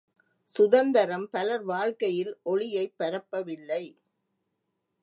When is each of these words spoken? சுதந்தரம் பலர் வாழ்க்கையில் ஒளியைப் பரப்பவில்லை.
சுதந்தரம் 0.55 1.29
பலர் 1.29 1.63
வாழ்க்கையில் 1.63 2.39
ஒளியைப் 2.43 2.95
பரப்பவில்லை. 2.97 3.83